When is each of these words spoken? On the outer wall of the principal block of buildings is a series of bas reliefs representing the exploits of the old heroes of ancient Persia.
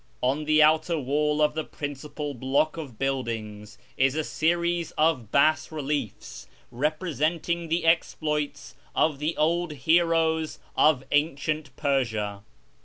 On 0.23 0.45
the 0.45 0.63
outer 0.63 0.97
wall 0.97 1.43
of 1.43 1.53
the 1.53 1.63
principal 1.63 2.33
block 2.33 2.75
of 2.75 2.97
buildings 2.97 3.77
is 3.97 4.15
a 4.15 4.23
series 4.23 4.89
of 4.97 5.31
bas 5.31 5.71
reliefs 5.71 6.47
representing 6.71 7.67
the 7.67 7.85
exploits 7.85 8.73
of 8.95 9.19
the 9.19 9.37
old 9.37 9.73
heroes 9.73 10.57
of 10.75 11.03
ancient 11.11 11.75
Persia. 11.75 12.41